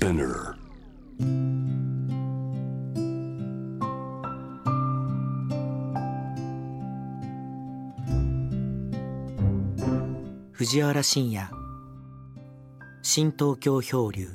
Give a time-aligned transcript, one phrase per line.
[0.00, 0.54] Spinner.
[10.54, 11.46] 藤原信也
[13.02, 14.26] 新東京漂流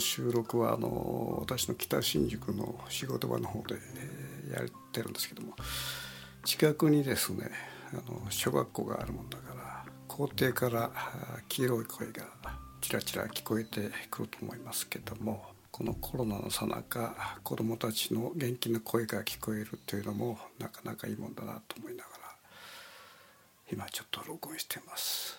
[0.00, 3.76] 収録はあの私の北新宿の仕事場の方で
[4.50, 5.54] えやってるんですけども
[6.44, 7.50] 近くにですね
[7.92, 10.90] あの小学校があるもんだから校庭から
[11.48, 12.24] 黄色い声が
[12.80, 22.16] ちらちら聞こえてくると思いますけどもこのコロナのさなか子どもたちの元気な声が聞こえるというのもなかなかいいもんだなと思いながら
[23.72, 25.38] 今ちょっと録音してます。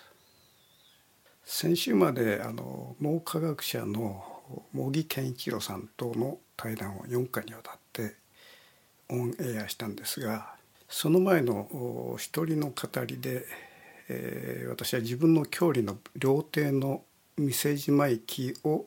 [1.44, 4.41] 先週まであの脳科学者の
[4.74, 8.16] 茂木健一郎さんとの対談を4回にわたって
[9.10, 10.56] オンエアしたんですが
[10.88, 13.46] その前の一人の語りで、
[14.10, 17.04] えー私は自分の郷里の料亭の
[17.38, 18.86] 店島駅を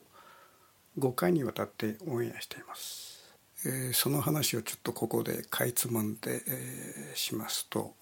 [0.99, 3.35] 5回にわたってオンエアしています。
[3.65, 7.95] えーその話をちょっとここでかいつまんで、えーしますと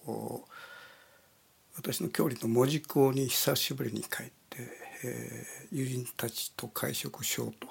[1.76, 7.68] 私の郷里の門司港に久しぶりに帰って、ー友人たちと会食しようと。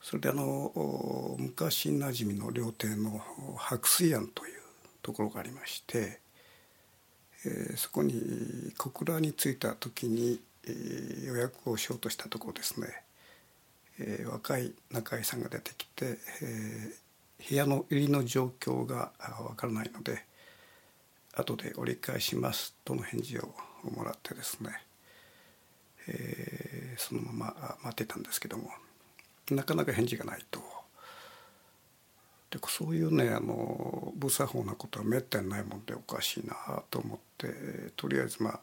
[0.00, 3.20] それであの昔なじみの料亭の
[3.56, 4.60] 白水庵という
[5.02, 6.20] ところがありまして、
[7.44, 12.88] えーそこに小倉に着いた時に、えー予約をしようとしたところですね、
[13.98, 19.12] えー若い中井さんが出てきて、えー部屋の入りの状況が
[19.48, 20.24] わからないので
[21.34, 23.54] 後で折り返しますとの返事を
[23.94, 24.70] もらってですね、
[26.08, 28.70] えーそのまま待ってたんですけども
[29.52, 30.60] なかなか返事がないと。
[32.50, 38.60] でそういうねあの無作法なことはめったにないもんでおかしいなと思ってとりあえずまあ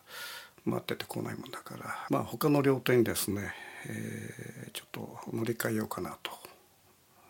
[0.66, 3.54] 待っててこないもんだからまあ他の料亭にですね、
[3.88, 6.32] えーちょっと乗り換えようかなと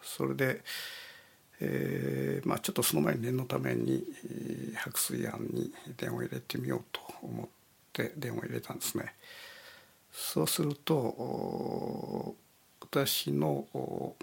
[0.02, 0.62] それで、
[1.60, 4.04] えーまあ、ちょっとその前に念のために
[4.78, 7.48] 白水庵に電話を入れてみようと思っ
[7.94, 9.14] て電話を入れたんですね。
[10.16, 12.36] そうすると
[12.80, 14.16] 私の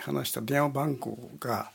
[0.00, 1.70] 話した電話番号が、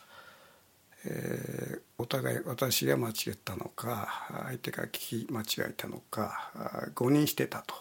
[1.05, 4.07] えーお互い私が間違えたのか
[4.47, 6.49] 相手が聞き間違えたのか
[6.95, 7.75] 誤認してたと。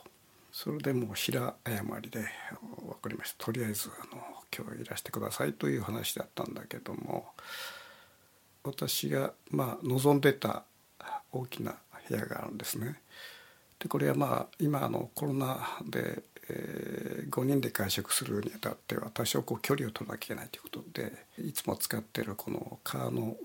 [0.50, 2.26] それでもう平誤りで
[2.84, 3.44] 「分かりました。
[3.44, 4.20] とりあえずあの
[4.52, 7.28] 今日いらしてください」という話だったんだけども
[8.64, 10.64] 私がまあ望んでた
[11.30, 11.76] 大きな
[12.08, 13.00] 部屋があるんですね。
[13.78, 23.36] でこれはまあ今あのコロナで、え5人で会食するにあたっては多少こう距離を取らなきゃいけないということでいつも使ってるこの川の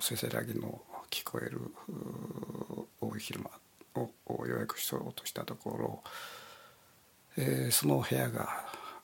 [0.00, 1.60] せせらぎの聞こえる
[3.00, 3.50] 大昼間
[4.02, 6.02] をを予約しようとしたところ、
[7.38, 8.48] えーその部屋が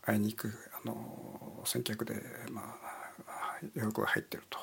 [0.05, 0.53] あいにく
[0.85, 2.15] あの先客で、
[2.51, 4.59] まあ、予約が入ってると。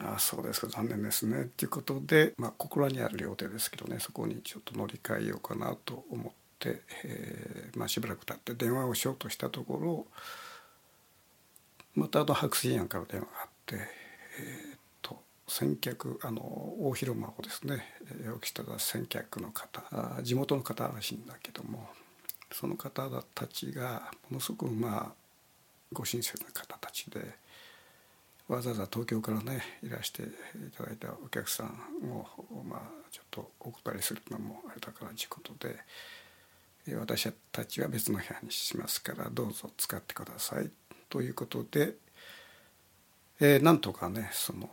[0.00, 10.06] あそうですか残念ですねっていうことで、まあ、小倉にある料亭ですけどねそこにちょっと乗り換えようかなと思って、えーまあ、しばらく経って電話をしようとしたところ
[11.94, 21.88] またあの白水庵から電話があって、えーっと先客あの大広間をですねえー予約した先客の方あ地元の方らしいんだけども
[22.50, 25.12] その方たちがものすごくまあ
[25.92, 27.43] ご親切な方たちで。
[28.48, 30.26] わざわざ東京からねいらしてい
[30.76, 31.66] ただいたお客さん
[32.10, 32.26] を
[32.64, 35.78] まあちょっとお断りするのもあれだからということで
[36.94, 40.70] 私たちは別の部屋にしますからどうぞ使ってください
[41.08, 41.94] ということで、
[43.40, 44.68] えーなんとかねその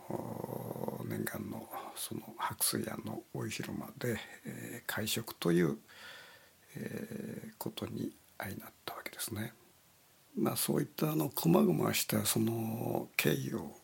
[1.08, 1.66] 念願の
[1.96, 5.78] その白水庵の大広間で、えー会食という、
[6.76, 9.52] えーことに相なったわけですね。
[10.36, 13.76] まあ、そういったあの細々したその経緯を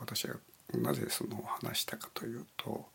[0.00, 0.34] 私が
[0.74, 2.86] なぜその話したかというと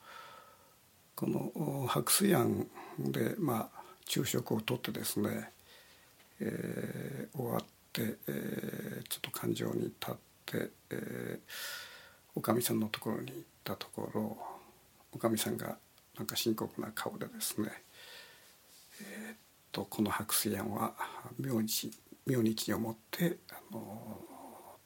[1.15, 2.67] この白水庵
[2.99, 5.49] でまあ昼食をとってですね、
[6.39, 10.15] えー終わって、えーちょっと感情に立っ
[10.45, 11.39] て、えー
[12.35, 14.37] おかみさんのところに行ったところ
[15.11, 15.77] おかみさんが
[16.17, 17.69] なんか深刻な顔でですね
[19.01, 19.35] えっ
[19.71, 20.93] とこの白水庵は
[21.39, 21.91] 明治
[22.25, 24.19] 明日にをもってあの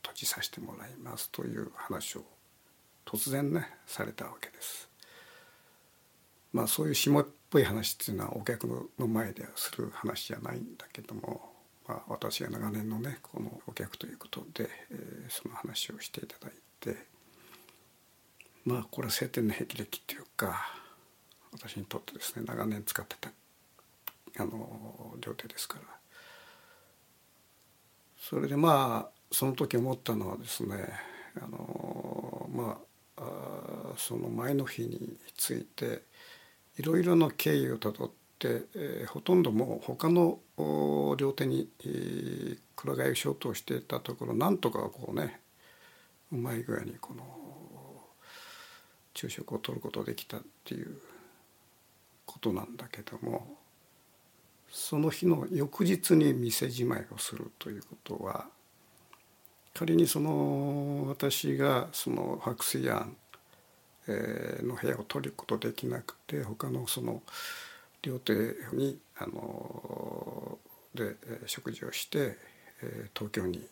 [0.02, 2.24] 閉じさせてもらいますという話を
[3.06, 4.90] 突然ねされたわけです。
[6.54, 11.58] まあそういう下っぽい話っていうのはお客の前ではする話じゃないんだけども
[11.88, 16.52] まあ、私が長年のねこのお客ということで、えー、その話をしていただい
[16.82, 16.98] て
[18.66, 20.68] まあこれは晴天の霹靂っていうか
[21.54, 23.30] 私にとってですね長年使ってた
[24.40, 25.84] あの料亭ですから
[28.30, 30.76] それでまあその時思ったのはですね
[31.42, 32.78] あのま
[33.16, 33.24] あ
[33.96, 36.02] その前の日について
[36.78, 40.40] いろいろな経緯をたどって、えー、ほとんどもう他の
[41.16, 45.40] 両手に、えー、くら替えショートをしていたところなんとかこうね
[46.34, 47.24] うまい具合にこの
[49.14, 50.98] 昼食を取ることができたっていう
[52.26, 53.58] ことなんだけども
[54.70, 58.46] その日の翌日に店じまいをするということは
[59.74, 63.16] 仮にその私がその白水庵
[64.08, 67.22] の部屋を取ることできなくて他のその
[68.02, 68.34] 料亭
[68.74, 70.58] にあの
[70.96, 71.16] で
[71.46, 72.38] 食事をして
[73.14, 73.68] 東京に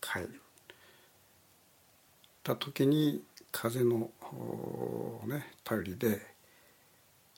[0.00, 0.40] 帰る。
[2.42, 3.22] た時に
[3.52, 4.10] 風の
[5.26, 6.20] ね頼りで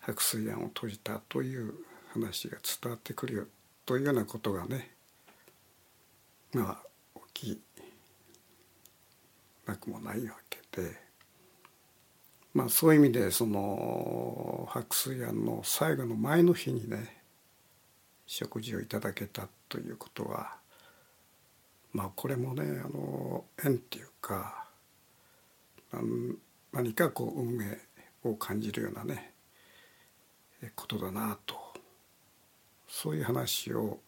[0.00, 1.74] 白水庵を閉じたという
[2.12, 3.44] 話が伝わってくるよ
[3.86, 4.90] というようなことがね
[6.52, 7.60] まあ起き
[9.66, 10.94] なくもないわけで
[12.52, 17.22] まあそういう意味でその白水庵の最後の前の日にね
[18.26, 20.56] 食事をいただけたということは
[21.92, 24.66] まあこれもねあの縁っていうか
[26.72, 27.78] 何かこう運命
[28.24, 29.32] を感じるようなね
[30.76, 31.71] ことだなと
[32.92, 33.98] そういう話を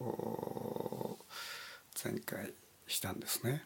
[2.05, 2.53] 前回
[2.87, 3.65] したんですね。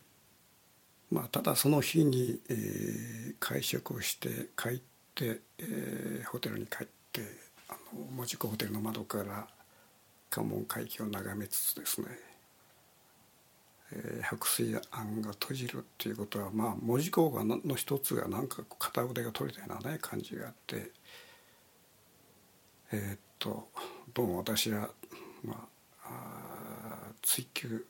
[1.10, 4.80] まあ、ただその日に、えー、会食をして帰っ
[5.16, 7.22] て、えー、ホテルに帰って
[7.68, 9.48] あの門司港ホテルの窓から
[10.30, 12.06] 関門海峡を眺めつつですね、
[13.92, 20.92] えー、白水庵が閉じるっていうことはまあ門司港の一つがなんか片腕が取れたようなね感じがあって
[22.92, 23.68] えー、っと
[24.14, 24.90] どうも私は
[25.48, 25.68] ま
[26.04, 27.84] あ追求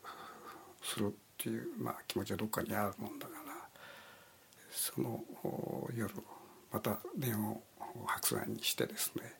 [0.82, 3.38] するっていう、まあ、気持ちはどっかにあるもんだから
[4.70, 5.22] その
[5.94, 6.12] 夜
[6.72, 7.62] また電話を
[8.06, 9.32] 白山にしてですね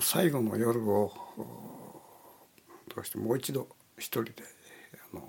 [0.00, 1.12] 最後の夜を
[2.94, 4.32] どうしてもう一度一人で
[5.12, 5.22] あの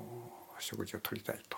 [0.59, 1.57] 食事をとりたいと。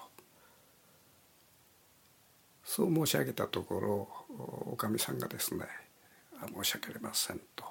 [2.63, 4.07] そう申し上げたところ
[4.71, 5.65] おかみさんがですね
[6.55, 7.65] 「申し訳ありません」と。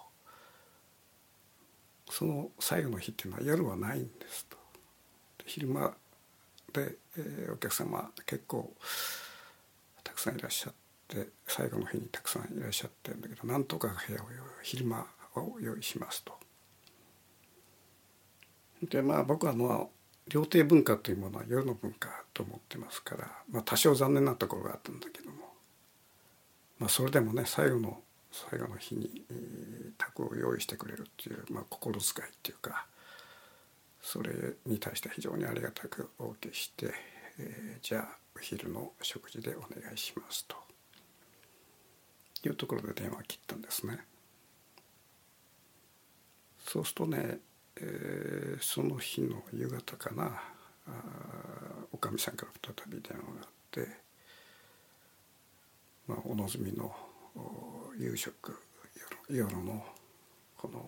[2.10, 4.56] その最後の日っていうのは夜はないんですと
[5.46, 5.94] 昼間
[6.72, 8.72] で、えー、お客様結構
[10.04, 10.72] たくさんいらっしゃっ
[11.08, 14.26] て最後の日にたくさんいらっしゃってるんだけどなんとか部屋を
[14.62, 15.06] 昼間
[15.36, 16.34] を用意しますと。
[18.82, 19.90] でまあ僕はの
[20.28, 25.36] 料亭文化というものは夜の文化と思ってますから、まあ、多少残念なところがあったんだけども、
[26.78, 32.86] まあ、それでもね最後の最後の日に、えー、を用意してくれるっていう、まあ、心遣いっていうか
[34.00, 34.32] それ
[34.66, 36.92] に対して非常にありがたくお受けして、
[37.38, 40.56] えー、じゃあお昼の食事でお願いしますと
[42.44, 43.98] いうところで電話切ったんですね。
[46.64, 47.38] そうするとね、
[47.76, 50.40] えー、その日の夕方かな
[51.92, 53.88] おかみさんから再び電話があって、
[56.06, 56.94] まあ、お望みの
[57.98, 58.56] 夕食
[59.28, 59.84] 夜の
[60.56, 60.78] この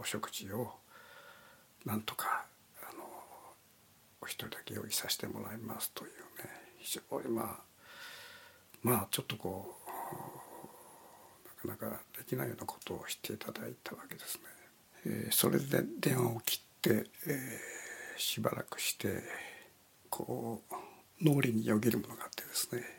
[0.00, 0.72] お食事を
[1.84, 2.44] なんとか
[2.82, 3.02] あの
[4.20, 6.14] お一人だけ用意させてもらいますというね
[6.78, 7.68] 非常にまあ
[8.82, 9.74] まあちょっとこ
[11.64, 14.42] うなかなかできないようなことをしていただいたわけですね。
[15.06, 19.22] えー、それで電話を切って、えー、しばらくして
[20.10, 20.74] こう
[21.24, 22.97] 脳裏によぎるものがあってですね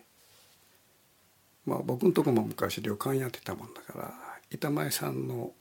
[1.70, 4.14] まあ僕のとこも昔旅館やってたもんだから
[4.50, 5.52] 板前さんの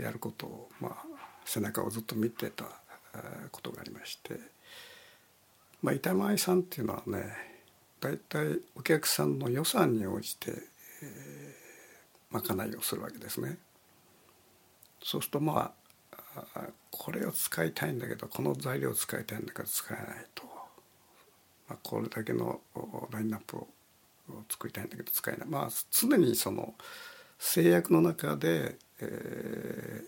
[0.00, 1.04] やることをまあ
[1.44, 2.64] 背中をずっと見てた
[3.50, 4.38] ことがありまして、
[5.82, 7.32] まあ、板前さんっていうのはね
[8.00, 10.56] 大体お客さんの予算に応じて、えー、
[12.30, 13.58] まかないをするわけですね。
[15.02, 15.72] そうするとま
[16.36, 20.44] あこれを使いたいんだけどこの材料を使いたいんだけど使えないと、
[21.68, 22.60] まあ、これだけの
[23.10, 23.68] ラインナップを
[24.48, 25.48] 作りたいんだけど使えない。
[25.48, 26.74] まあ常にその
[27.38, 30.02] 制約の中で、え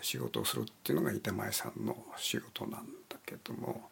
[0.00, 3.88] ー、仕事をするっていうのが板前さんの仕事なんだけども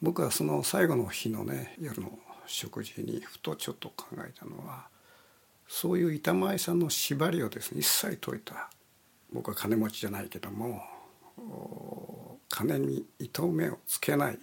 [0.00, 4.88] 僕はその最後の日のね夜の食事にふとちょっと考えたのは
[5.68, 8.70] そういう板前さんの縛りをですね一切解いた
[9.32, 10.82] 僕は金持ちじゃないけども
[12.48, 14.38] 金に糸目をつけない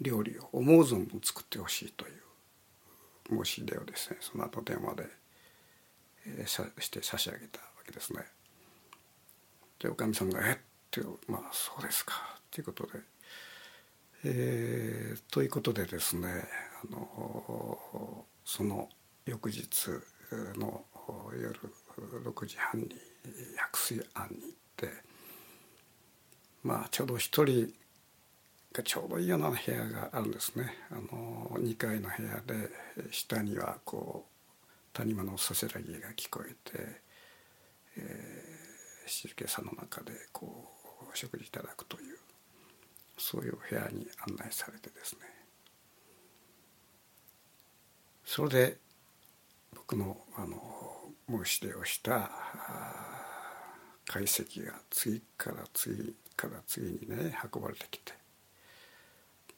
[0.00, 2.12] 料理を思う存分作ってほしいという
[3.30, 5.06] 申し出をですねその後電話で、
[6.26, 8.24] えー、して差し上げたわけですね。
[9.78, 10.58] でおかみさんが「えっ?」
[10.90, 13.18] て「まあそうですか」ということで。
[14.24, 16.28] えー、ということでですね
[16.82, 18.88] あのその
[19.24, 19.90] 翌日
[20.56, 20.84] の
[21.40, 21.60] 夜
[22.24, 22.88] 6時半に
[23.56, 24.92] 白水庵に行って
[26.64, 27.72] まあちょうど一人
[28.82, 30.74] ちょうどいいような部屋があるんですね。
[30.90, 32.70] あの2階の部屋で
[33.10, 37.00] 下にはこう谷間のせせらぎが聞こえて、
[37.96, 40.70] えー、静けさの中でこ
[41.12, 42.18] う食事いただくという
[43.16, 45.20] そういう部屋に案内されてですね。
[48.24, 48.76] それで
[49.74, 50.60] 僕のあの
[51.28, 52.30] 申し出をした
[54.06, 58.12] 解析が次から次から次にね運ばれてきて、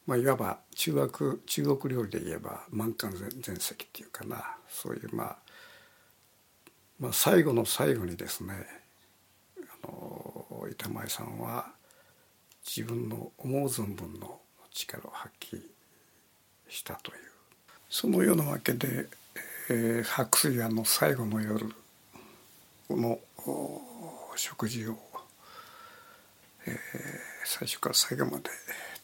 [0.07, 4.57] まあ、いわば中学中国料理で言えば満漢全席っていうかな。
[4.69, 5.37] そういう、まあ、
[6.99, 8.53] まあ最後の最後にですね
[9.83, 11.67] あの板前さんは
[12.65, 14.39] 自分の思う存分の
[14.71, 15.61] 力を発揮
[16.69, 17.31] したという。
[17.89, 19.07] そのようなわけで、
[19.69, 21.65] えー、白水庵の最後の夜
[22.89, 23.19] の
[24.37, 24.97] 食事を、
[26.65, 26.75] えー、
[27.43, 28.49] 最初から最後まで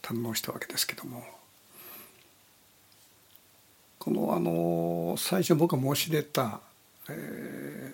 [0.08, 1.24] 堪能したわけですけども。
[4.08, 6.62] このあの最初僕が申し出た、
[7.10, 7.94] え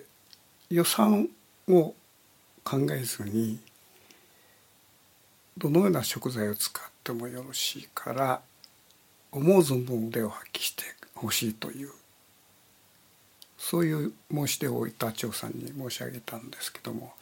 [0.70, 1.28] ー、予算
[1.68, 1.96] を
[2.64, 3.60] 考えずに
[5.58, 8.42] どのような食材を使ってもよろしいから
[9.32, 10.84] 思う存分腕を発揮して
[11.16, 11.90] ほしいという
[13.58, 17.14] そういう申し出を板長さんに申し上げたんですけども。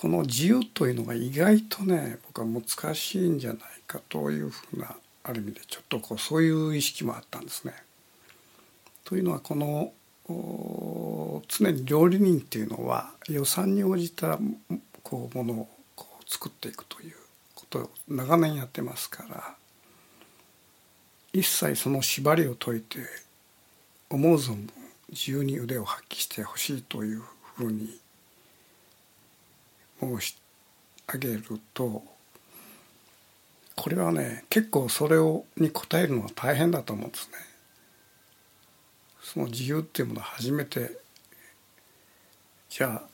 [0.00, 7.74] この自由というのが意外とね僕は難しいんじゃないかというふうなある意味でちょっとこうそういう意識もあったんですね。
[9.04, 9.92] というのはこの
[11.48, 14.38] 常に料理人っていうのは予算に応じた
[15.02, 17.14] こうものをこう作っていくという
[17.54, 19.54] ことを長年やってますから
[21.34, 23.00] 一切その縛りを解いて
[24.08, 24.70] 思う存分
[25.10, 27.22] 自由に腕を発揮してほしいという
[27.56, 28.00] ふうに
[30.00, 30.36] 申し
[31.12, 32.02] 上げると
[33.76, 37.34] これはね結構それをに応えるのは大変だと思うんですね。
[39.22, 40.98] その自由っていうものは初めて
[42.68, 43.08] じゃあ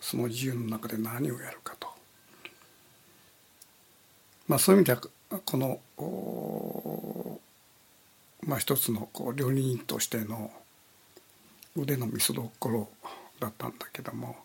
[0.00, 1.88] その自由の中で何をやるかと
[4.48, 5.00] まあ、そういう意味では
[5.44, 5.78] この、
[8.46, 10.50] まあ、一つのこう料理人としての
[11.76, 12.88] 腕の見せどころ
[13.38, 14.36] だったんだけども、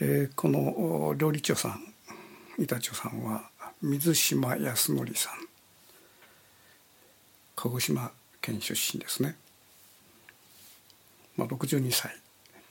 [0.00, 1.94] えー、この料理長さん
[2.58, 5.32] 板長さんは水島康則さん。
[7.56, 8.10] 鹿児島
[8.40, 9.36] 県出身ですね、
[11.36, 12.14] まあ、62歳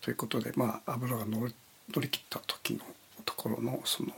[0.01, 1.55] ということで、まあ、油が乗り
[1.93, 2.81] 乗り切った時の
[3.25, 4.11] ところのその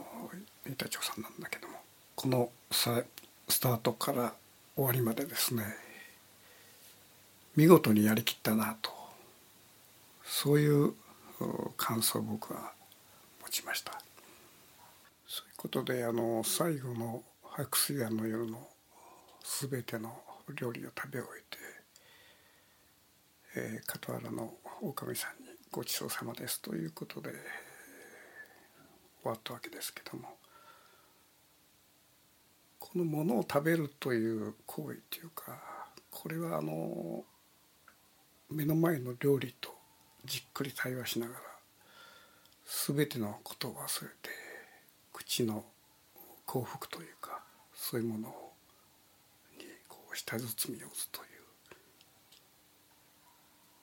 [0.68, 1.76] 板長さんなんだけども。
[2.16, 3.04] このさ
[3.50, 4.34] スタートから
[4.76, 5.64] 終わりまでですね
[7.56, 8.92] 見事にやりきったなと。
[10.24, 10.94] そういう
[11.78, 12.75] 感想を僕は
[13.56, 13.94] 持ちました。
[15.26, 18.68] そういうことであの最後の白水庵の夜の
[19.70, 20.20] 全ての
[20.60, 21.30] 料理を食べ終
[23.56, 27.32] えて、えー、傍らの狼さんに「ごちそうさまです」ということで
[29.24, 30.38] 終わったわけですけども
[32.78, 35.58] このものを食べるという行為というか
[36.12, 37.24] これはあの
[38.50, 39.74] 目の前の料理と
[40.26, 41.55] じっくり対話しながら
[42.66, 44.30] 全てのことを忘れて
[45.14, 45.64] 口の
[46.46, 47.44] 幸福というか
[47.74, 48.28] そういうもの
[49.58, 51.26] にこう舌包みを打つという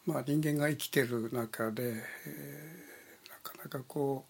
[0.04, 4.26] まあ人間が生きてる中で、えー、なかなかこ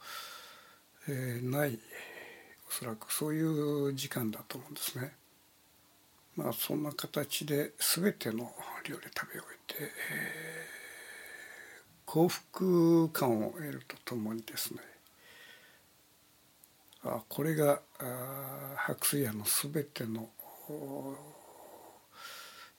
[1.09, 1.79] う、えー、ない
[2.69, 5.13] おそらくそういう時間だと思うんですね。
[6.37, 8.53] まあそんな形で全ての
[8.85, 10.72] 料理食べ終えて、えー、
[12.13, 14.81] 幸福感を得るとともにですね
[17.05, 17.81] あこれが
[18.77, 20.29] 白水屋の全ての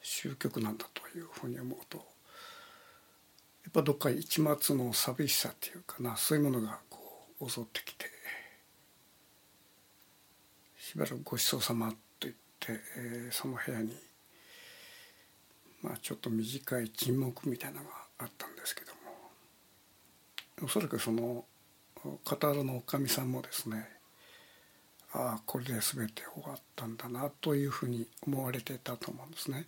[0.04, 2.04] 終局なんだというふうに思うとや
[3.70, 7.00] っぱどっか一末の寂しさっていうかなそういうものがこ
[7.42, 8.06] う襲ってきて
[10.78, 13.98] しばらくごちそうさまと言って、えー、その部屋に
[15.82, 19.03] まあちょっと短い沈黙みたいなのがあったんですけども
[20.62, 21.46] おそらくその
[22.04, 23.88] 語るのおかみさんもですね
[25.14, 29.68] ああこれで全て終わったんだなというふうに思われてたと思うんですね。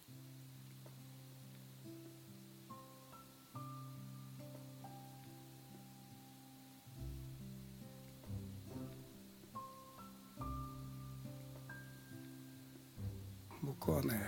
[13.62, 14.20] 僕はね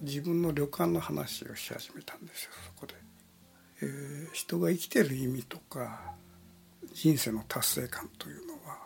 [0.00, 2.94] 自分の旅館の話をし始めたんですよそこで、
[3.84, 6.14] えー、人が生きてる意味とか
[6.94, 8.78] 人生の達成感というのは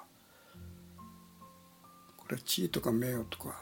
[2.16, 3.54] これは地位とか名誉とか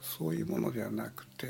[0.00, 1.46] そういうものではなくて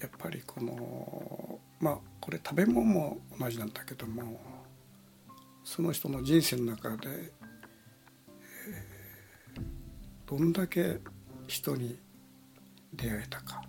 [0.00, 4.40] やっぱりこのまあこれ食べ物も同じなんだけども
[5.64, 11.00] その人の人生の中で、えー、どんだけ
[11.48, 11.98] 人に
[12.94, 13.65] 出会えたか。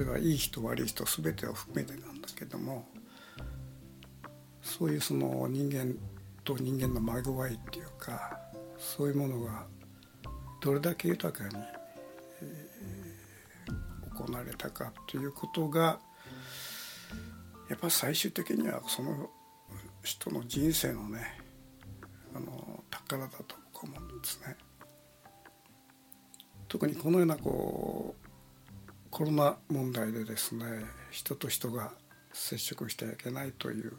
[0.00, 2.86] れはいい人悪い人全てを含めてなんだけども
[4.62, 5.94] そういうその人間
[6.44, 8.38] と人間のまぐわいっていうか
[8.78, 9.66] そういうものが
[10.60, 11.62] どれだけ豊かに、
[12.42, 15.98] えー、行われたかということが
[17.68, 19.30] やっぱ最終的にはその
[20.02, 21.38] 人の人生のね
[22.34, 24.56] あの宝だと思うんですね。
[26.68, 28.19] 特にこのようなこう
[29.10, 30.64] コロナ問題でですね
[31.10, 31.92] 人と人が
[32.32, 33.92] 接触してはいけないという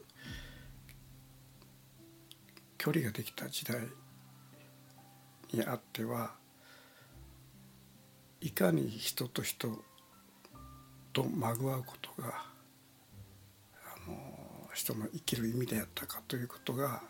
[2.78, 3.78] 距離ができた時代
[5.54, 6.32] にあっては
[8.40, 9.84] いかに人と人
[11.14, 12.46] とまぐわうことが
[14.08, 14.18] あの
[14.74, 17.04] 人の生きる意味であったかということが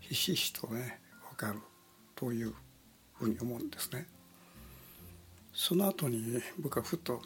[0.00, 1.60] ひしひしとね分かる
[2.16, 2.52] という
[3.14, 4.06] ふうに思うんですね。
[5.54, 7.20] その後に僕はふとね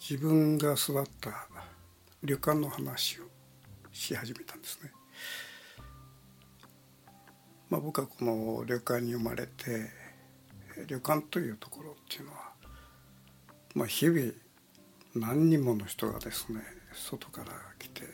[0.00, 1.48] 自分が育った
[2.24, 3.24] 旅館の話を
[3.92, 4.90] し始めたんですね。
[7.70, 9.90] まあ、僕はこの旅館に生まれて
[10.86, 12.52] 旅館というところっていうのは、
[13.74, 14.32] まあ、日々
[15.14, 16.60] 何人もの人がですね
[16.92, 18.08] 外から来て、えー、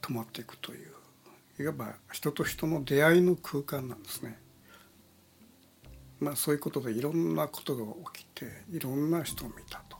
[0.00, 0.92] 泊まっていくという
[1.60, 4.38] いわば人と人の出会いの空間なんですね。
[6.20, 9.96] まあ、そういうことでいろんなことが起きていろんな人を見たと。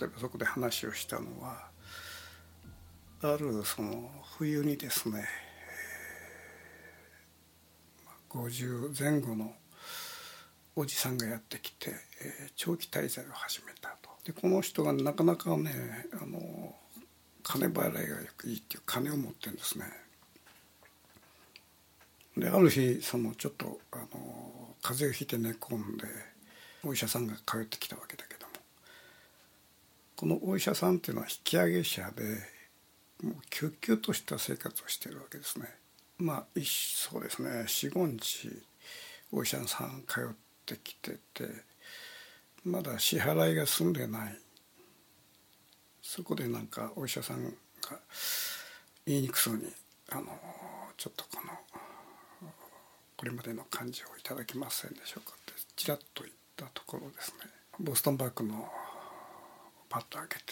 [0.00, 1.70] 例えばそこで話をしたのは
[3.20, 5.24] あるその冬にですね
[8.30, 9.52] 50前後の
[10.76, 11.92] おじさんがやってきて、
[12.54, 14.10] 長期滞在を始めたと。
[14.24, 15.72] でこの人がなかなかね
[16.22, 16.76] あの
[17.42, 19.86] 金払いがよくいいっていう金を持ってるんですね。
[22.38, 24.06] である日そのちょっとあの
[24.82, 26.04] 風邪をひいて寝込んで
[26.84, 28.52] お医者さんが通ってきたわけだけども
[30.16, 32.22] このお医者さんっていうのは引き上げ者で
[33.22, 35.66] もう救急とした生活をしてるわけですね。
[36.18, 38.50] まあそうですね45日
[39.32, 40.34] お医者さん通っ
[40.66, 41.44] てきてて
[42.64, 44.38] まだ支払いが済んでない
[46.02, 47.50] そこでなんかお医者さんが
[49.06, 49.64] 言いにくそうに
[50.10, 50.26] あの
[50.96, 51.52] ちょっとこの
[53.18, 55.34] これまでの感じをいただけませんでしょうか？
[55.36, 57.50] ってちらっと言ったところですね。
[57.80, 58.66] ボストンバッグの
[59.88, 60.42] パッと開けて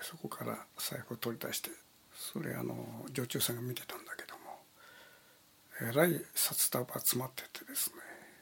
[0.00, 1.70] そこから財布を取り出して
[2.12, 2.74] それあの
[3.12, 7.96] 女中さんが見てたんだけどもえらい札束詰まっててですね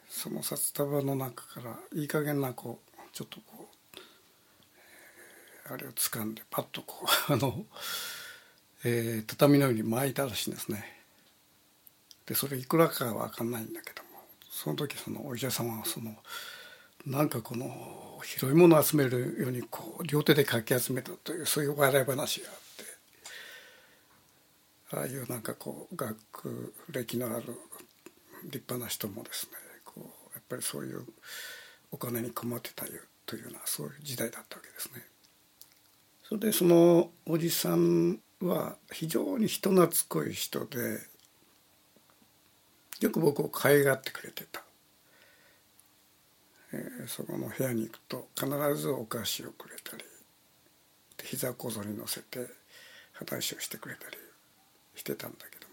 [0.09, 3.69] その札束の中からいい加減なこうちょっとこ
[5.69, 7.65] う、あれを掴んでパッとこうあの、
[8.85, 10.96] えー、畳のように巻いたらしいんですね。
[12.27, 14.09] でそれいくらかは分かんないんだけども
[14.51, 16.15] その時そのお医者様はその
[17.07, 22.57] なんかこの広いものを集めるようにこう両手でかき集めたというそういう笑い話があっ
[24.91, 27.45] てああいうなんかこう学歴のある
[28.45, 29.53] 立派な人もですね
[29.85, 30.01] こう
[30.35, 31.05] やっぱりそういう
[31.93, 32.85] お金に困ってた
[33.27, 35.03] というようなそういう時代だったわけですね。
[36.29, 40.99] それでそのおじさんは非常に人懐っこい人で
[43.01, 44.63] よく僕を可愛がってくれてた、
[46.73, 50.05] えー、そこの部屋に行くと必ずお菓子をくれたり
[51.23, 52.47] 膝小僧に乗せて
[53.13, 54.17] 話をしてくれたり
[54.95, 55.67] してたんだけど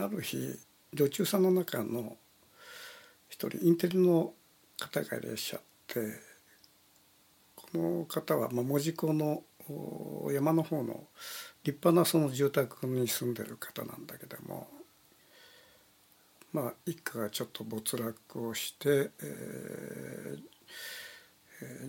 [0.00, 0.06] も。
[0.06, 0.58] ある日
[0.94, 2.16] 女中さんの中の
[3.28, 4.32] 一人インテリの
[4.78, 6.00] 方がいらっしゃって
[7.54, 9.42] この方は、まあ、門司港の
[10.32, 11.04] 山の方の
[11.64, 14.68] 立派なその住宅に住んでる方なんだけども
[16.52, 20.36] まあ一家がちょっと没落をして、え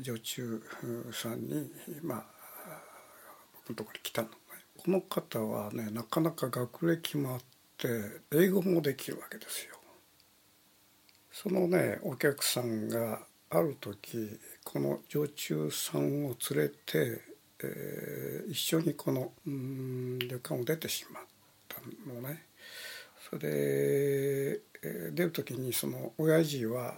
[0.01, 0.63] 女中
[1.11, 1.69] さんに
[2.01, 2.25] まあ
[3.55, 4.33] 僕のところに来たのね
[4.77, 7.39] この方はねなかなか学歴もあっ
[7.77, 9.75] て英語もできるわけですよ。
[11.31, 17.32] そのねお客さんがある時この女中さんを連れて、
[17.63, 21.23] えー、一緒にこのうん旅館を出てしまっ
[21.67, 22.45] たのね。
[23.29, 26.95] それで、えー、出る時にその親父は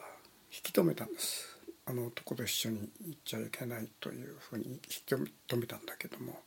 [0.51, 1.55] 引き止めたんです。
[1.87, 5.19] あの男と一緒に行っちゃいけないというふうに引き止
[5.57, 6.39] めたんだけども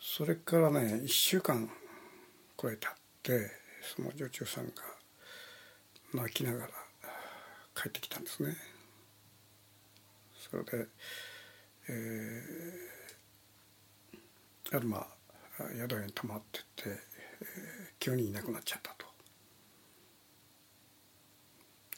[0.00, 1.70] それからね1週間
[2.60, 2.92] 超えたっ
[3.22, 3.52] て
[3.94, 4.72] その女中さんが
[6.14, 6.68] 泣きながら
[7.80, 8.56] 帰ってきたんですね。
[10.50, 10.86] それで、
[11.88, 15.06] えー、あるまあ
[15.74, 16.96] 宿屋に泊まってて、えー、
[17.98, 19.06] 急にいなくなっちゃったと。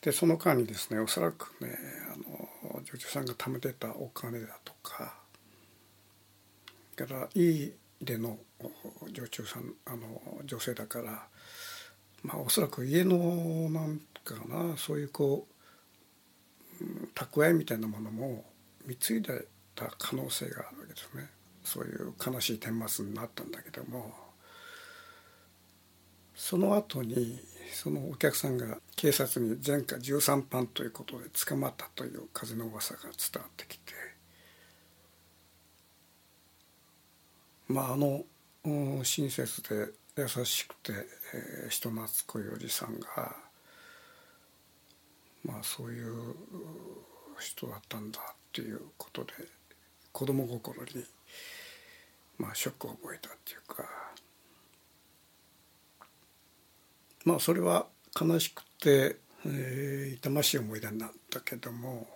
[0.00, 1.76] でその間にですねおそらくね
[2.14, 5.18] あの女中さんが貯めてたお金だとか
[7.06, 8.38] からいいでの
[9.10, 11.28] 女中さんあの女性だから
[12.22, 13.16] まあおそらく家の
[13.70, 15.54] なんかなそういうこう
[17.14, 18.44] 蓄えみたいなものも
[18.86, 21.28] 貢いでた可能性があるわけですね。
[21.64, 24.28] そういう悲しい顛末になったんだけども。
[26.34, 27.40] その後に
[27.72, 33.10] そのお客さんが警察に前科13犯ということで捕まったという風の噂が伝
[33.42, 33.92] わってきて。
[37.66, 38.24] まああの
[38.64, 40.92] 親切で優しくて、
[41.34, 43.36] えー、人懐っこいおじさんが
[45.44, 46.34] まあそういう
[47.38, 49.32] 人だったんだっていうことで
[50.12, 51.04] 子供心に
[52.38, 53.84] まあショックを覚えたっていうか
[57.24, 57.86] まあそれは
[58.18, 62.06] 悲しくて、えー、痛ましい思い出になったけども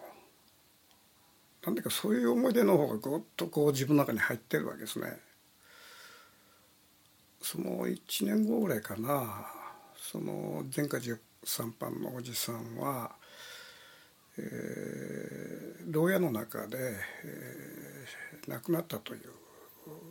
[1.65, 5.17] なんだかそういう思い出の方がぐっとこう自分の中に入ってるわけですね。
[7.41, 9.47] その1年後ぐらいかな
[9.97, 13.13] その前科10三藩のおじさんは、
[14.39, 16.79] えー、牢屋の中で、
[17.25, 19.21] えー、亡くなったという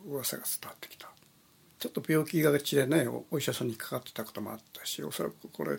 [0.10, 1.10] 噂が伝わってきた
[1.80, 5.78] ちょっと病気がちでねお医者さんにかかってたこともあったしおそらくこれ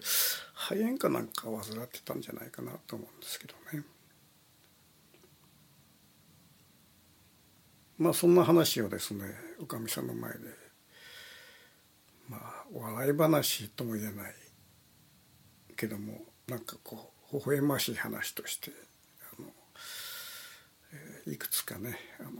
[0.54, 3.84] 肺炎かなんかを患ってたんじゃないかなと思うんですけどね。
[7.98, 9.26] まあそんな話をですね
[9.60, 10.38] おかみさんの前で
[12.28, 14.34] まあ笑い話とも言えない
[15.76, 18.70] けどもなんかこう微笑ましい話として
[19.38, 19.48] あの、
[20.92, 22.30] えー、いくつかねあの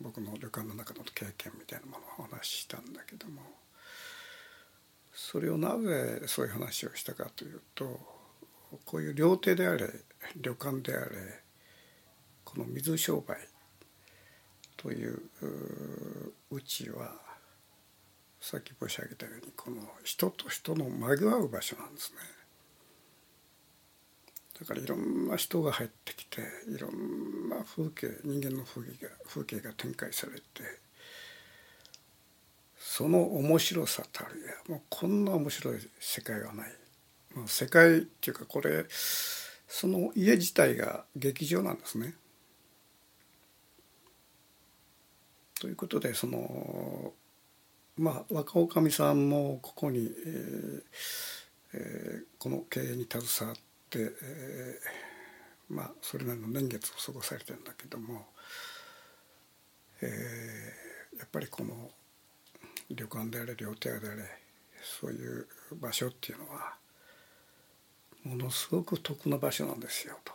[0.00, 3.42] 僕の旅館の中の経験みたいなものをお話ししたんだけども
[5.14, 8.00] それをなぜそういう話をしたかというと
[8.84, 9.88] こういう料亭であれ
[10.40, 11.08] 旅館であれ
[12.44, 13.36] この水商売
[14.76, 15.20] という
[16.50, 17.12] うちは
[18.40, 22.41] さっき申し上げたようにこの人と人の交わう場所なんですね。
[24.62, 30.42] だからいろんな人が入ってきていろんな風景人間の風景が風景が展開されて
[32.78, 36.72] その面白さたるやもうこんな面白い世界はない。
[37.34, 42.14] もう世界っていうかこれその家自体が劇場なんですね。
[45.60, 47.14] ということでその
[47.96, 50.82] まあ若女将さんもここに、えー
[51.74, 58.26] えー、この経営に携わって、えー、まあそれなりの年月を過ごされてるんだけども、
[60.00, 61.90] えー、やっぱりこの
[62.90, 64.24] 旅館であれ料亭であれ
[65.00, 65.46] そういう
[65.80, 66.74] 場所っていうのは
[68.24, 70.32] ものすごく得な場所なんですよと。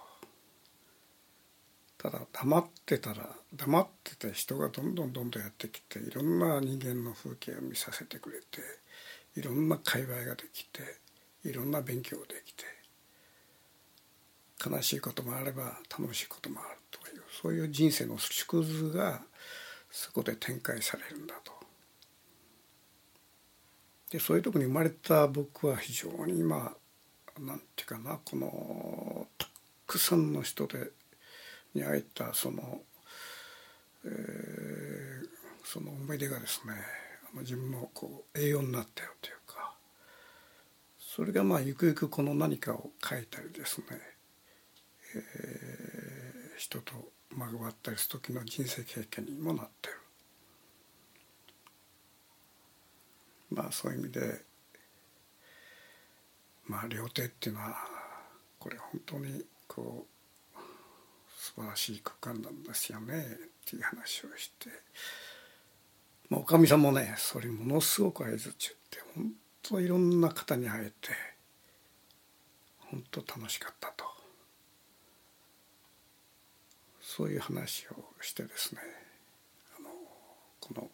[1.97, 8.61] ただ黙ってたら黙ってて人がどんどんどんどんやってきていろんな人間の風景を見させてくれて
[9.35, 10.81] いろんな会話ができて
[11.43, 12.63] いろんな勉強ができて
[14.63, 19.21] 悲しいこともあれば楽しいこともあるというそういう人生の縮図が
[19.91, 21.51] そこで展開されるんだと。
[24.11, 26.73] でそういうとこに生まれた僕は非常に今
[27.39, 29.47] なんていうかなこのた
[29.85, 30.91] くさんの人で
[31.73, 32.81] に会えたその、
[34.05, 35.27] えー、
[35.63, 36.73] その思い出がですね
[37.41, 39.73] 自分のこう栄養になったよというか
[40.97, 43.85] それがまあゆくゆくこの何かを書いたりですね、
[45.17, 46.93] えー、人と
[47.31, 49.97] 交わったりする時の人生経験にもなってる。
[53.51, 54.41] まあそういう意味で
[56.65, 57.75] まあ料亭っていうのは
[58.59, 60.17] これ本当にこう
[61.37, 64.69] 素晴らしい空間なんですよねっていう話をして、
[66.29, 71.09] まあ、おかみさんもねそれものすごく合図中って本当いろんな方に会えて
[72.79, 74.05] 本当楽しかったと
[77.17, 78.81] そういう話をしてですね
[79.79, 79.89] あの
[80.59, 80.87] この、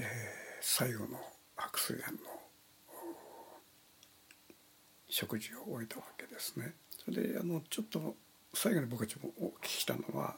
[0.00, 0.06] えー、
[0.60, 1.20] 最後の
[1.54, 2.18] 白水園の
[5.08, 6.74] 食事を終えたわけですね。
[7.04, 8.16] それであのちょっと
[8.54, 10.34] 最後に僕たちもお聞きしたのは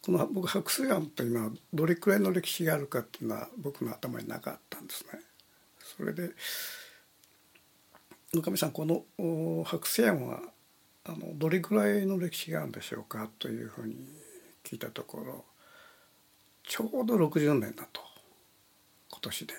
[0.00, 5.20] この僕白水庵と今どれくらいの歴史があるかっていうのは僕の頭になかったんですね。
[5.98, 6.30] それで
[8.34, 9.04] 岡部さんこの
[9.66, 10.40] 白水庵は
[11.10, 13.96] あのどれくらいの歴史があるんでしょうかというふうに
[14.62, 15.44] 聞いたところ
[16.62, 18.00] ちょうど60年だと
[19.10, 19.54] 今年で。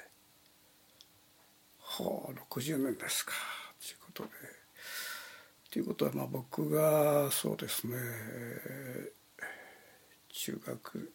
[1.81, 3.33] はあ60年ですか
[3.81, 4.29] ということで。
[5.71, 7.97] ということはまあ僕がそうですね
[10.29, 11.13] 中学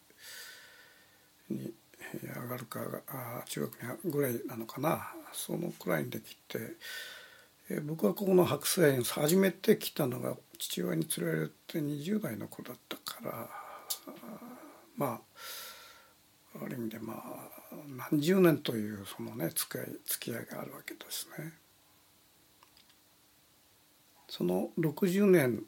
[1.49, 1.73] に
[2.23, 6.59] 上がるかあ中学ぐらいなのかなそのくらいにできて、
[7.69, 13.49] え僕はここの白水園初めて来たのが父親に連れられて20代の子だったから
[14.95, 15.19] ま
[16.55, 17.57] あある意味でまあ
[18.11, 21.53] 何十年というそのね付き合い付き合いがあるわけですね。
[24.29, 25.61] その60年っ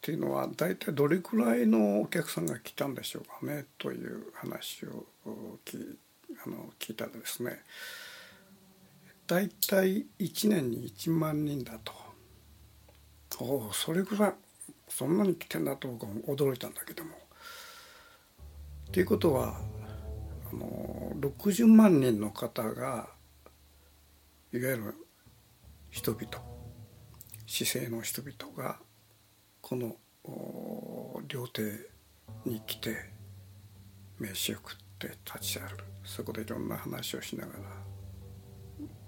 [0.00, 5.06] ていうのは大体どれくらいのお客さんが来たんでしょうかねという話を
[5.64, 5.96] 聞
[6.44, 7.60] あの聞いたらですね
[9.26, 11.92] 大体1年に1万人だと。
[13.40, 14.34] おおそれぐらい
[14.88, 17.12] そんなに来てんだと僕は驚いたんだけども。
[18.92, 19.58] ということは
[20.52, 23.08] あの60万人の方が
[24.52, 24.94] いわゆる
[25.90, 26.26] 人々
[27.46, 28.78] 市政の人々が
[29.60, 29.96] この
[31.26, 31.62] 料亭
[32.44, 33.10] に来て
[34.18, 35.84] 飯を食って立ち歩る。
[36.04, 37.93] そこでいろんな話をしながら。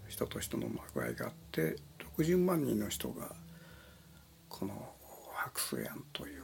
[0.08, 1.76] 人と人のまぐわいがあって
[2.16, 3.34] 60万人の人が
[4.48, 4.92] この
[5.34, 6.42] 白水庵という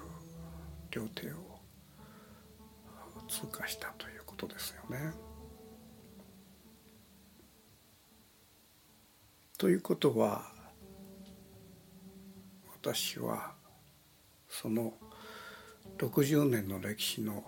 [0.90, 1.60] 料亭を
[3.28, 5.12] 通過したということですよね。
[9.56, 10.50] ということは
[12.82, 13.54] 私は
[14.48, 14.92] その
[15.98, 17.44] 60年の歴史の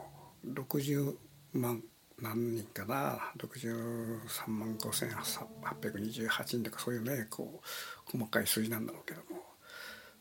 [0.46, 1.16] 60
[1.54, 1.82] 万
[2.20, 9.42] 何人かな63万5828人とかそういうねこう細かい数字なんだろうけども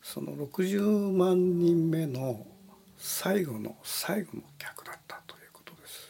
[0.01, 2.45] その60万人目の
[2.97, 6.09] 最後の最後の客だったということです。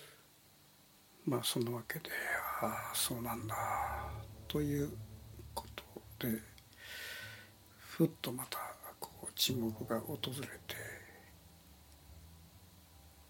[1.26, 2.10] まあそのわけで
[2.62, 3.56] ああそうなんだ
[4.48, 4.90] という
[5.54, 5.84] こと
[6.28, 6.40] で
[7.78, 8.60] ふっとまた
[9.00, 10.76] こう沈黙が訪れて、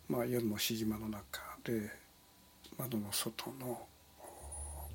[0.08, 2.03] まあ、夜のしじまの中で
[2.78, 3.88] 窓の外の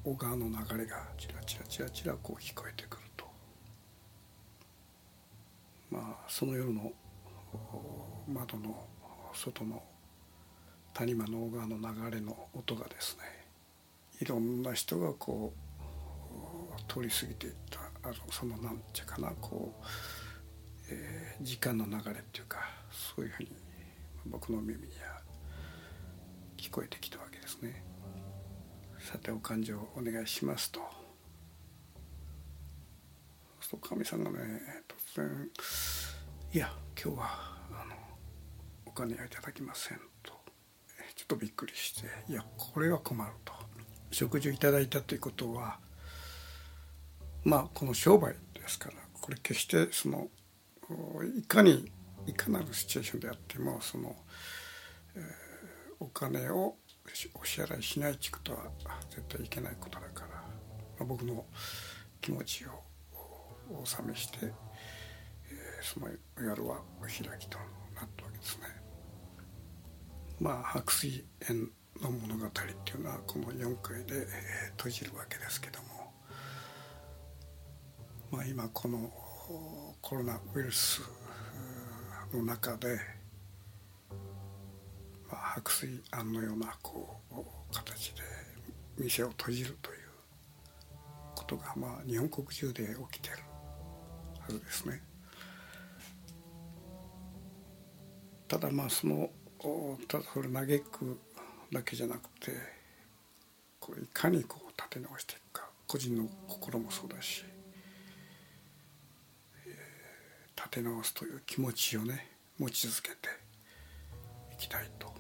[0.04, 3.26] 小川の流れがちらちらちらちらこう聞こえてくると。
[5.90, 6.92] まあその夜の
[8.28, 8.86] 窓の
[9.34, 9.82] 外の
[10.94, 13.22] 谷間の小川の流れの音がですね
[14.20, 19.86] いろんな人がこう通り過ぎていったあのそのなんていうかなこう
[20.90, 22.58] えー、時間の流れっていうか
[22.90, 23.50] そういうふうに
[24.26, 25.20] 僕の耳には
[26.56, 27.82] 聞こえてきたわけですね。
[28.98, 30.80] さてお勘定お願いしますと。
[33.60, 34.38] そうかみさんがね
[35.12, 35.50] 突然
[36.54, 37.94] 「いや今日はあの
[38.86, 40.32] お金はいただきません」と
[41.14, 43.52] ちょっとびっくりして「いやこれは困る」と。
[44.10, 45.78] 食事をいただいたということは
[47.44, 50.28] まあこの商売ですからこれ決してその
[51.36, 51.90] いかに
[52.26, 54.16] いかなるシチュエーションであってもその、
[55.14, 55.22] えー、
[56.00, 56.76] お金を
[57.34, 58.58] お支払いしないっていうことは
[59.10, 60.42] 絶対いけないことだから、ま
[61.00, 61.44] あ、僕の
[62.20, 62.68] 気持ちを
[63.82, 64.52] 納めして、えー、
[65.82, 66.08] その
[66.40, 67.58] 夜はお開きと
[67.94, 68.64] なったわけですね。
[70.40, 74.26] まあ白水園の物語っていうのはこの4回で、え、
[74.76, 76.12] 閉じるわけですけども
[78.30, 79.10] まあ今この
[80.00, 81.02] コロナウイルス
[82.32, 83.17] の中で、
[85.58, 87.34] 白水庵のようなこう
[87.74, 88.22] 形で
[88.96, 89.98] 店を閉じるという
[91.34, 93.42] ことが、まあ、日本国中で起きてる
[94.40, 95.02] はずですね。
[98.46, 99.30] ただまあその
[100.06, 101.18] ただそれ嘆く
[101.72, 102.52] だけじゃなくて
[103.80, 107.44] こういかにこう立て直していくか個人の心もそうだし
[110.56, 113.16] 立て直すという気持ちをね持ち続けて
[114.54, 115.17] いきたいと、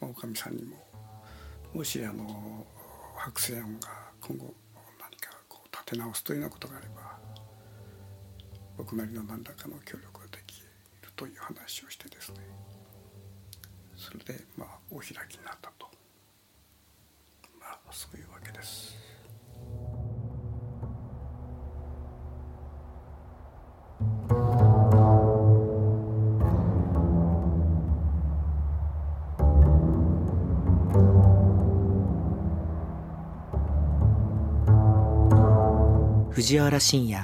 [0.00, 0.76] おかみさんにも
[1.74, 2.66] もしあの
[3.16, 3.88] 白星案が
[4.20, 4.54] 今後
[5.00, 7.18] 何かこう立て直すというようなことがあれば
[8.76, 10.68] 僕なりの何らかの協力ができる
[11.16, 12.36] という話をしてですね
[13.96, 15.86] それでまあお開きになったと
[17.60, 19.17] まあそういうわけです。
[36.48, 37.22] 藤原信也。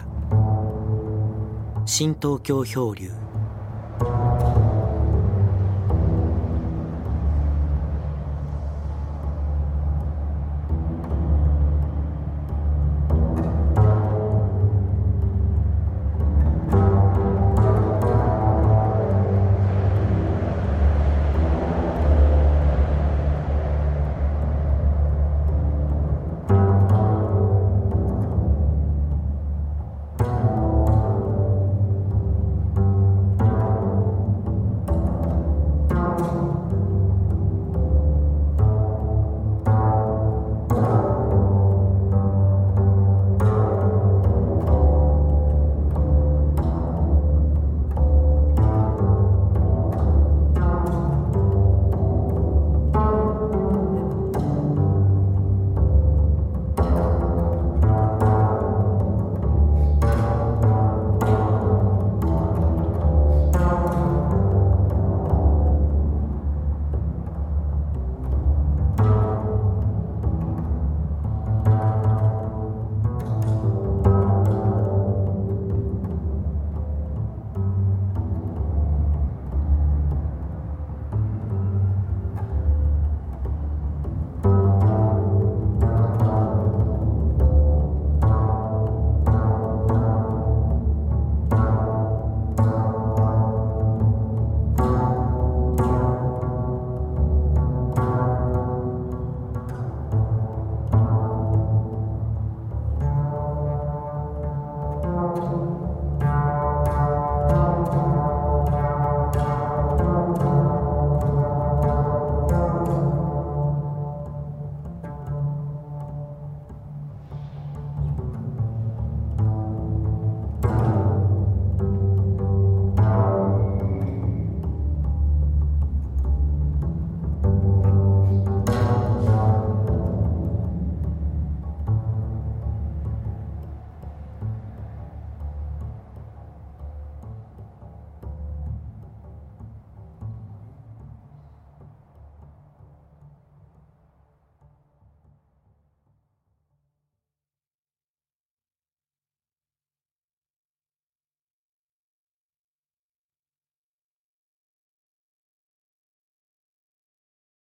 [1.87, 3.24] 新東京漂流。